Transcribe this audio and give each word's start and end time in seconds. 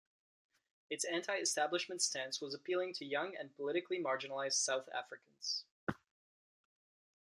Its 0.89 1.05
anti-establishment 1.05 2.01
stance 2.01 2.41
was 2.41 2.55
appealing 2.55 2.91
to 2.91 3.05
young 3.05 3.35
and 3.35 3.55
politically 3.55 4.01
marginalized 4.03 4.53
South 4.53 4.89
Africans. 4.95 5.63